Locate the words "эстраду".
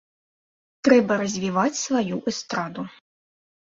2.33-2.81